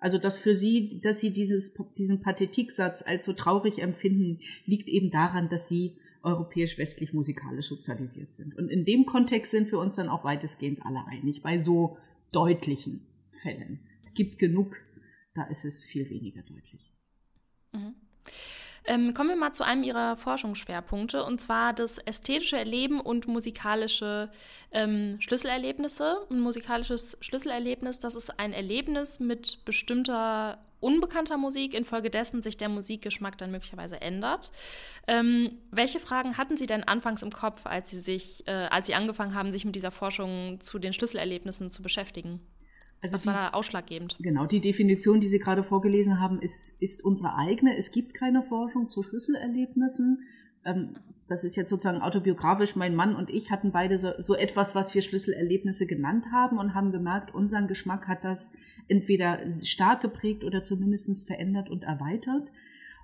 [0.00, 5.10] Also, dass für sie, dass sie dieses, diesen Pathetiksatz als so traurig empfinden, liegt eben
[5.10, 8.56] daran, dass sie europäisch-westlich musikalisch sozialisiert sind.
[8.56, 11.98] Und in dem Kontext sind wir uns dann auch weitestgehend alle einig, bei so
[12.32, 13.80] deutlichen Fällen.
[14.00, 14.76] Es gibt genug,
[15.34, 16.92] da ist es viel weniger deutlich.
[17.72, 17.94] Mhm.
[18.84, 24.30] Ähm, kommen wir mal zu einem Ihrer Forschungsschwerpunkte, und zwar das ästhetische Erleben und musikalische
[24.72, 26.26] ähm, Schlüsselerlebnisse.
[26.30, 33.38] Ein musikalisches Schlüsselerlebnis, das ist ein Erlebnis mit bestimmter unbekannter Musik, infolgedessen sich der Musikgeschmack
[33.38, 34.52] dann möglicherweise ändert.
[35.06, 38.94] Ähm, welche Fragen hatten Sie denn anfangs im Kopf, als Sie sich, äh, als Sie
[38.94, 42.40] angefangen haben, sich mit dieser Forschung zu den Schlüsselerlebnissen zu beschäftigen?
[43.00, 44.16] Also Was die, war da ausschlaggebend?
[44.20, 47.76] Genau, die Definition, die Sie gerade vorgelesen haben, ist, ist unsere eigene.
[47.76, 50.24] Es gibt keine Forschung zu Schlüsselerlebnissen.
[50.64, 50.94] Ähm,
[51.28, 52.74] das ist jetzt sozusagen autobiografisch.
[52.74, 56.74] Mein Mann und ich hatten beide so, so etwas, was wir Schlüsselerlebnisse genannt haben und
[56.74, 58.50] haben gemerkt, unseren Geschmack hat das
[58.88, 62.50] entweder stark geprägt oder zumindest verändert und erweitert.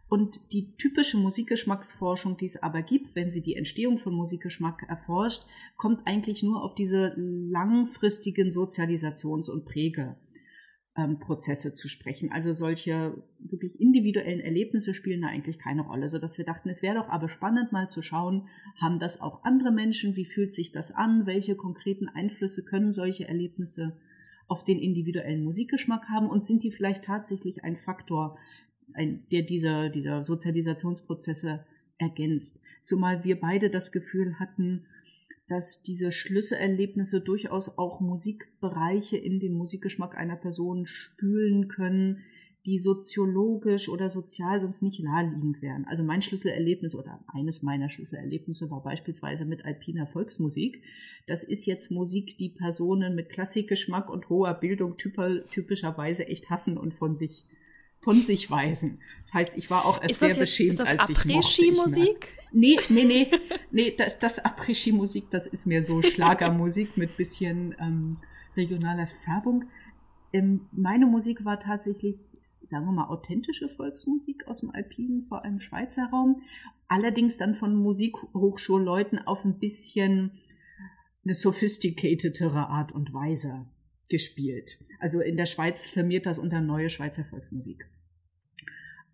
[0.09, 5.45] Und die typische Musikgeschmacksforschung, die es aber gibt, wenn sie die Entstehung von Musikgeschmack erforscht,
[5.77, 9.65] kommt eigentlich nur auf diese langfristigen Sozialisations- und
[10.95, 12.31] Prägeprozesse zu sprechen.
[12.31, 16.95] Also solche wirklich individuellen Erlebnisse spielen da eigentlich keine Rolle, sodass wir dachten, es wäre
[16.95, 20.93] doch aber spannend mal zu schauen, haben das auch andere Menschen, wie fühlt sich das
[20.93, 23.97] an, welche konkreten Einflüsse können solche Erlebnisse
[24.47, 28.39] auf den individuellen Musikgeschmack haben und sind die vielleicht tatsächlich ein Faktor,
[28.93, 31.65] ein, der dieser, dieser Sozialisationsprozesse
[31.99, 32.61] ergänzt.
[32.85, 34.87] Zumal wir beide das Gefühl hatten,
[35.49, 42.23] dass diese Schlüsselerlebnisse durchaus auch Musikbereiche in den Musikgeschmack einer Person spülen können,
[42.67, 45.85] die soziologisch oder sozial sonst nicht naheliegend wären.
[45.85, 50.83] Also mein Schlüsselerlebnis oder eines meiner Schlüsselerlebnisse war beispielsweise mit alpiner Volksmusik.
[51.27, 56.95] Das ist jetzt Musik, die Personen mit Klassikgeschmack und hoher Bildung typischerweise echt hassen und
[56.95, 57.45] von sich
[57.99, 59.01] von sich weisen.
[59.23, 61.73] Das heißt, ich war auch erst sehr jetzt, beschämt, als ich mochte.
[61.73, 63.31] musik Nee, nee, nee,
[63.73, 68.17] nee, das, das Après-Ski-Musik, das ist mehr so Schlagermusik mit bisschen ähm,
[68.57, 69.65] regionaler Färbung.
[70.33, 75.59] Ähm, meine Musik war tatsächlich, sagen wir mal, authentische Volksmusik aus dem Alpinen, vor allem
[75.59, 76.43] Schweizer Raum.
[76.87, 80.39] Allerdings dann von Musikhochschulleuten auf ein bisschen
[81.25, 83.67] eine sophisticatedere Art und Weise
[84.09, 84.79] gespielt.
[85.01, 87.89] Also in der Schweiz firmiert das unter Neue Schweizer Volksmusik.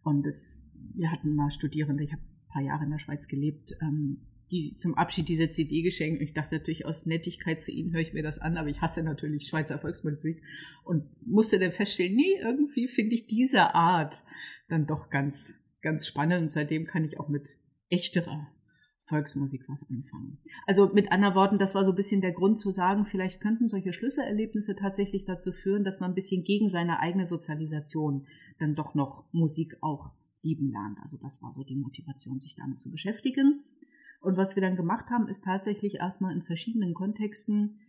[0.03, 0.63] Und es,
[0.95, 4.75] wir hatten mal Studierende, ich habe ein paar Jahre in der Schweiz gelebt, ähm, die
[4.77, 6.23] zum Abschied diese CD geschenkt.
[6.23, 9.03] Ich dachte natürlich aus Nettigkeit zu ihnen höre ich mir das an, aber ich hasse
[9.03, 10.43] natürlich Schweizer Volksmusik
[10.85, 14.23] und musste dann feststellen, nee, irgendwie finde ich diese Art
[14.69, 17.59] dann doch ganz, ganz spannend und seitdem kann ich auch mit
[17.91, 18.49] echterer
[19.11, 20.39] Volksmusik was anfangen.
[20.67, 23.67] Also mit anderen Worten, das war so ein bisschen der Grund zu sagen, vielleicht könnten
[23.67, 28.27] solche Schlüsselerlebnisse tatsächlich dazu führen, dass man ein bisschen gegen seine eigene Sozialisation
[28.59, 30.99] dann doch noch Musik auch lieben lernt.
[31.03, 33.65] Also das war so die Motivation, sich damit zu beschäftigen.
[34.21, 37.81] Und was wir dann gemacht haben, ist tatsächlich erstmal in verschiedenen Kontexten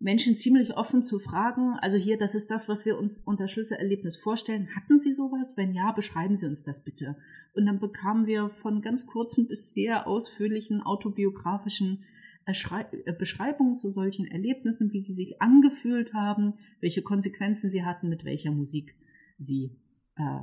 [0.00, 1.74] Menschen ziemlich offen zu fragen.
[1.80, 4.68] Also hier, das ist das, was wir uns unter Schlüsselerlebnis vorstellen.
[4.76, 5.56] Hatten Sie sowas?
[5.56, 7.16] Wenn ja, beschreiben Sie uns das bitte.
[7.54, 12.04] Und dann bekamen wir von ganz kurzen bis sehr ausführlichen autobiografischen
[12.48, 18.24] äh, Beschreibungen zu solchen Erlebnissen, wie sie sich angefühlt haben, welche Konsequenzen sie hatten, mit
[18.24, 18.96] welcher Musik
[19.38, 19.76] sie
[20.16, 20.40] äh,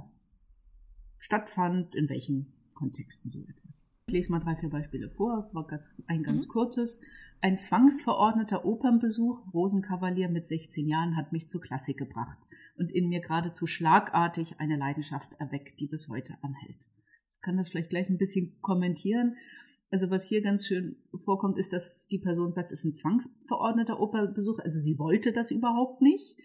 [1.17, 3.94] stattfand, in welchen Kontexten so etwas.
[4.07, 6.51] Ich lese mal drei, vier Beispiele vor, war ganz, ein ganz mhm.
[6.51, 7.01] kurzes.
[7.41, 12.37] Ein zwangsverordneter Opernbesuch, Rosenkavalier mit 16 Jahren, hat mich zur Klassik gebracht
[12.77, 16.77] und in mir geradezu schlagartig eine Leidenschaft erweckt, die bis heute anhält.
[17.31, 19.37] Ich kann das vielleicht gleich ein bisschen kommentieren.
[19.89, 23.99] Also was hier ganz schön vorkommt, ist, dass die Person sagt, es ist ein zwangsverordneter
[23.99, 24.59] Opernbesuch.
[24.59, 26.37] Also sie wollte das überhaupt nicht.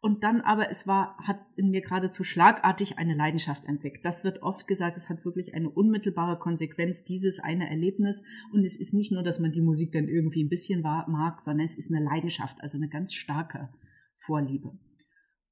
[0.00, 4.04] Und dann aber, es war, hat in mir geradezu schlagartig eine Leidenschaft entdeckt.
[4.04, 8.22] Das wird oft gesagt, es hat wirklich eine unmittelbare Konsequenz, dieses eine Erlebnis.
[8.52, 11.66] Und es ist nicht nur, dass man die Musik dann irgendwie ein bisschen mag, sondern
[11.66, 13.70] es ist eine Leidenschaft, also eine ganz starke
[14.16, 14.78] Vorliebe.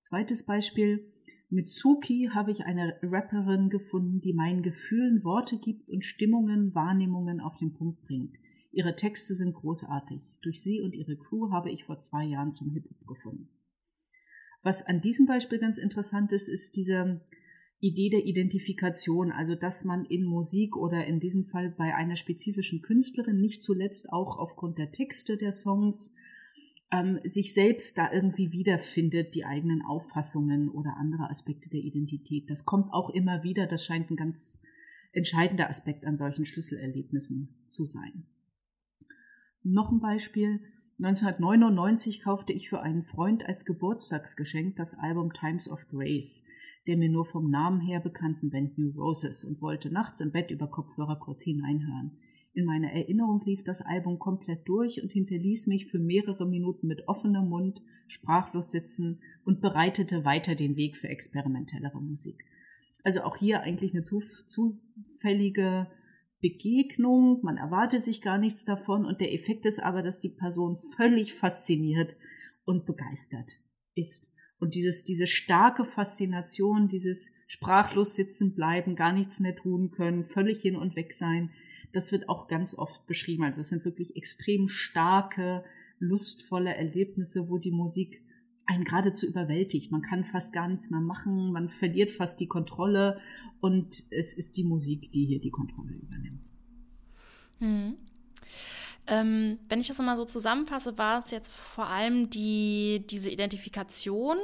[0.01, 1.11] Zweites Beispiel.
[1.51, 7.41] Mit Suki habe ich eine Rapperin gefunden, die meinen Gefühlen Worte gibt und Stimmungen, Wahrnehmungen
[7.41, 8.37] auf den Punkt bringt.
[8.73, 10.21] Ihre Texte sind großartig.
[10.43, 13.49] Durch sie und ihre Crew habe ich vor zwei Jahren zum Hip-Hop gefunden.
[14.65, 17.21] Was an diesem Beispiel ganz interessant ist, ist diese
[17.81, 22.81] Idee der Identifikation, also dass man in Musik oder in diesem Fall bei einer spezifischen
[22.81, 26.15] Künstlerin nicht zuletzt auch aufgrund der Texte der Songs
[26.91, 32.49] ähm, sich selbst da irgendwie wiederfindet, die eigenen Auffassungen oder andere Aspekte der Identität.
[32.49, 34.63] Das kommt auch immer wieder, das scheint ein ganz
[35.13, 38.25] entscheidender Aspekt an solchen Schlüsselerlebnissen zu sein.
[39.63, 40.61] Noch ein Beispiel.
[40.99, 46.45] 1999 kaufte ich für einen Freund als Geburtstagsgeschenk das Album Times of Grace,
[46.87, 50.53] der mir nur vom Namen her bekannten Band New Roses und wollte nachts im Bett
[50.53, 52.13] über Kopfhörer kurz hineinhören.
[52.53, 57.09] In meiner Erinnerung lief das Album komplett durch und hinterließ mich für mehrere Minuten mit
[57.09, 62.45] offenem Mund, sprachlos sitzen und bereitete weiter den Weg für experimentellere Musik.
[63.03, 65.89] Also auch hier eigentlich eine zufällige
[66.45, 70.77] Begegnung, man erwartet sich gar nichts davon und der Effekt ist aber, dass die Person
[70.77, 72.17] völlig fasziniert
[72.67, 73.61] und begeistert
[73.95, 74.31] ist.
[74.59, 80.61] Und dieses, diese starke Faszination, dieses sprachlos sitzen bleiben, gar nichts mehr tun können, völlig
[80.61, 81.51] hin und weg sein,
[81.95, 83.45] das wird auch ganz oft beschrieben.
[83.45, 85.65] Also es sind wirklich extrem starke,
[85.99, 88.23] lustvolle Erlebnisse, wo die Musik
[88.67, 89.93] einen geradezu überwältigt.
[89.93, 93.21] Man kann fast gar nichts mehr machen, man verliert fast die Kontrolle
[93.61, 96.53] und es ist die Musik, die hier die Kontrolle übernimmt.
[97.59, 97.95] Hm.
[99.07, 104.39] Ähm, wenn ich das mal so zusammenfasse, war es jetzt vor allem die, diese Identifikation,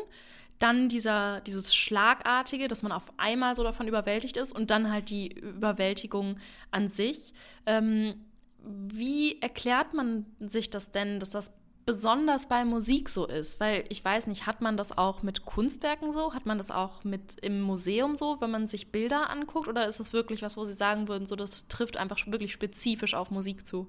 [0.59, 5.09] dann dieser, dieses Schlagartige, dass man auf einmal so davon überwältigt ist und dann halt
[5.09, 6.37] die Überwältigung
[6.71, 7.33] an sich.
[7.65, 8.15] Ähm,
[8.63, 11.55] wie erklärt man sich das denn, dass das
[11.87, 16.12] besonders bei Musik so ist, weil ich weiß nicht, hat man das auch mit Kunstwerken
[16.12, 16.35] so?
[16.35, 19.69] Hat man das auch mit im Museum so, wenn man sich Bilder anguckt?
[19.69, 23.14] Oder ist es wirklich was, wo Sie sagen würden, so das trifft einfach wirklich spezifisch
[23.14, 23.88] auf Musik zu?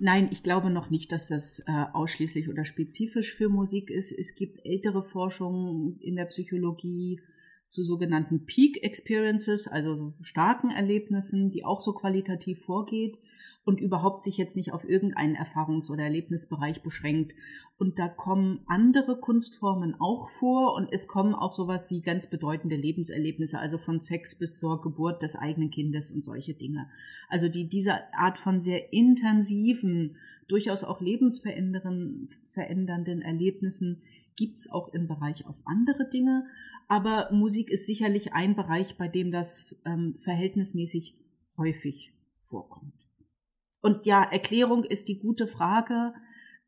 [0.00, 4.12] Nein, ich glaube noch nicht, dass das äh, ausschließlich oder spezifisch für Musik ist.
[4.12, 7.20] Es gibt ältere Forschungen in der Psychologie,
[7.68, 13.18] zu sogenannten Peak Experiences, also so starken Erlebnissen, die auch so qualitativ vorgeht
[13.64, 17.34] und überhaupt sich jetzt nicht auf irgendeinen Erfahrungs- oder Erlebnisbereich beschränkt.
[17.76, 22.76] Und da kommen andere Kunstformen auch vor und es kommen auch sowas wie ganz bedeutende
[22.76, 26.88] Lebenserlebnisse, also von Sex bis zur Geburt des eigenen Kindes und solche Dinge.
[27.28, 30.16] Also die, diese Art von sehr intensiven,
[30.48, 34.00] durchaus auch lebensverändernden Erlebnissen
[34.38, 36.46] gibt's auch im Bereich auf andere Dinge.
[36.86, 41.18] Aber Musik ist sicherlich ein Bereich, bei dem das ähm, verhältnismäßig
[41.58, 42.94] häufig vorkommt.
[43.80, 46.14] Und ja, Erklärung ist die gute Frage.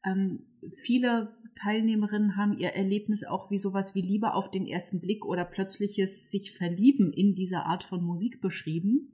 [0.04, 5.24] Ähm, viele Teilnehmerinnen haben ihr Erlebnis auch wie sowas wie Liebe auf den ersten Blick
[5.24, 9.12] oder plötzliches sich verlieben in dieser Art von Musik beschrieben.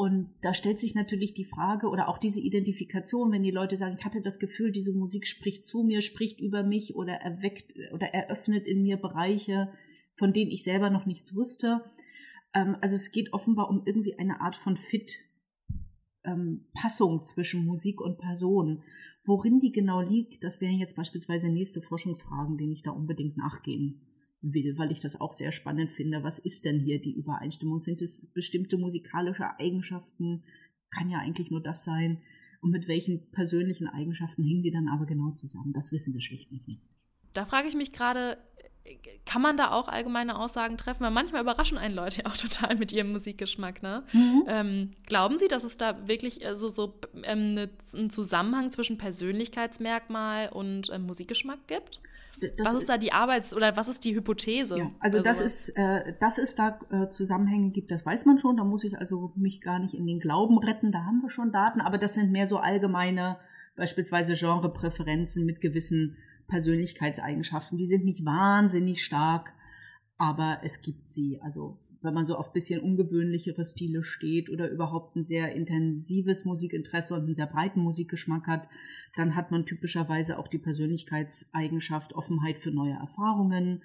[0.00, 3.96] Und da stellt sich natürlich die Frage oder auch diese Identifikation, wenn die Leute sagen,
[3.98, 8.06] ich hatte das Gefühl, diese Musik spricht zu mir, spricht über mich oder erweckt oder
[8.06, 9.70] eröffnet in mir Bereiche,
[10.14, 11.84] von denen ich selber noch nichts wusste.
[12.54, 15.18] Ähm, also es geht offenbar um irgendwie eine Art von Fit,
[16.24, 18.82] ähm, Passung zwischen Musik und Person.
[19.26, 24.00] Worin die genau liegt, das wären jetzt beispielsweise nächste Forschungsfragen, denen ich da unbedingt nachgehen
[24.42, 26.22] will, weil ich das auch sehr spannend finde.
[26.22, 27.78] Was ist denn hier die Übereinstimmung?
[27.78, 30.44] Sind es bestimmte musikalische Eigenschaften?
[30.90, 32.22] Kann ja eigentlich nur das sein.
[32.60, 35.72] Und mit welchen persönlichen Eigenschaften hängen die dann aber genau zusammen?
[35.72, 36.86] Das wissen wir schlichtweg nicht.
[37.32, 38.38] Da frage ich mich gerade,
[39.26, 41.02] kann man da auch allgemeine Aussagen treffen?
[41.02, 43.82] Weil manchmal überraschen einen Leute ja auch total mit ihrem Musikgeschmack.
[43.82, 44.02] Ne?
[44.12, 44.44] Mhm.
[44.46, 50.48] Ähm, glauben Sie, dass es da wirklich also so ähm, ne, einen Zusammenhang zwischen Persönlichkeitsmerkmal
[50.48, 52.00] und ähm, Musikgeschmack gibt?
[52.40, 54.78] Das was ist da die Arbeits- oder was ist die Hypothese?
[54.78, 58.56] Ja, also das ist, äh, dass es da äh, Zusammenhänge gibt, das weiß man schon.
[58.56, 60.90] Da muss ich also mich gar nicht in den Glauben retten.
[60.90, 63.36] Da haben wir schon Daten, aber das sind mehr so allgemeine,
[63.76, 66.16] beispielsweise Genrepräferenzen mit gewissen
[66.50, 67.78] Persönlichkeitseigenschaften.
[67.78, 69.54] Die sind nicht wahnsinnig stark,
[70.18, 71.40] aber es gibt sie.
[71.40, 77.14] Also wenn man so auf bisschen ungewöhnlichere Stile steht oder überhaupt ein sehr intensives Musikinteresse
[77.14, 78.68] und einen sehr breiten Musikgeschmack hat,
[79.16, 83.82] dann hat man typischerweise auch die Persönlichkeitseigenschaft Offenheit für neue Erfahrungen.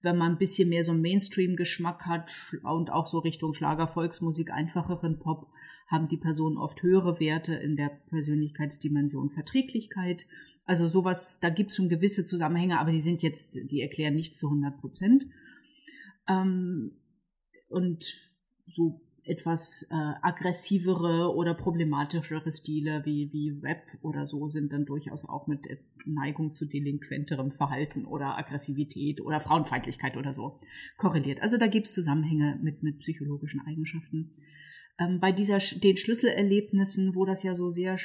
[0.00, 4.52] Wenn man ein bisschen mehr so einen Mainstream-Geschmack hat und auch so Richtung Schlager, Volksmusik,
[4.52, 5.50] einfacheren Pop,
[5.86, 10.26] haben die Personen oft höhere Werte in der Persönlichkeitsdimension Verträglichkeit.
[10.64, 14.34] Also sowas, da gibt es schon gewisse Zusammenhänge, aber die sind jetzt, die erklären nicht
[14.34, 15.26] zu 100 Prozent.
[16.28, 16.92] Ähm,
[17.68, 18.04] und
[18.66, 25.26] so etwas äh, aggressivere oder problematischere Stile wie, wie Rap oder so sind dann durchaus
[25.26, 25.66] auch mit
[26.04, 30.58] Neigung zu delinquenterem Verhalten oder Aggressivität oder Frauenfeindlichkeit oder so
[30.98, 31.40] korreliert.
[31.40, 34.34] Also da gibt es Zusammenhänge mit, mit psychologischen Eigenschaften.
[34.98, 37.96] Ähm, bei dieser, den Schlüsselerlebnissen, wo das ja so sehr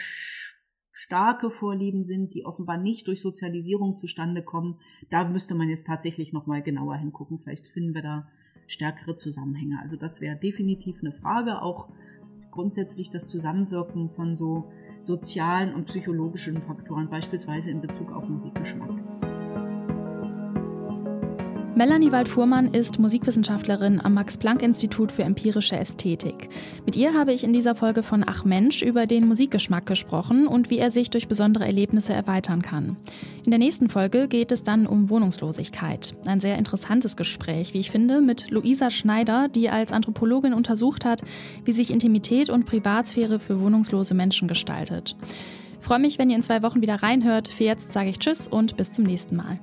[0.91, 4.79] starke Vorlieben sind, die offenbar nicht durch Sozialisierung zustande kommen,
[5.09, 7.37] da müsste man jetzt tatsächlich nochmal genauer hingucken.
[7.37, 8.27] Vielleicht finden wir da
[8.67, 9.79] stärkere Zusammenhänge.
[9.81, 11.89] Also das wäre definitiv eine Frage, auch
[12.51, 19.08] grundsätzlich das Zusammenwirken von so sozialen und psychologischen Faktoren, beispielsweise in Bezug auf Musikgeschmack.
[21.79, 26.49] Melanie Wald-Fuhrmann ist Musikwissenschaftlerin am Max-Planck-Institut für empirische Ästhetik.
[26.85, 30.69] Mit ihr habe ich in dieser Folge von Ach Mensch über den Musikgeschmack gesprochen und
[30.69, 32.97] wie er sich durch besondere Erlebnisse erweitern kann.
[33.45, 36.15] In der nächsten Folge geht es dann um Wohnungslosigkeit.
[36.25, 41.21] Ein sehr interessantes Gespräch, wie ich finde, mit Luisa Schneider, die als Anthropologin untersucht hat,
[41.63, 45.15] wie sich Intimität und Privatsphäre für wohnungslose Menschen gestaltet.
[45.79, 47.47] Freue mich, wenn ihr in zwei Wochen wieder reinhört.
[47.47, 49.59] Für jetzt sage ich Tschüss und bis zum nächsten Mal.